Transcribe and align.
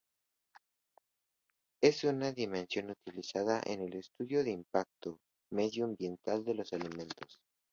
Es 1.79 2.03
una 2.05 2.31
dimensión 2.31 2.89
utilizada 2.89 3.61
en 3.63 3.81
el 3.83 3.93
estudio 3.97 4.39
del 4.39 4.47
impacto 4.47 5.19
medioambiental 5.51 6.43
de 6.43 6.55
los 6.55 6.73
alimentos. 6.73 7.39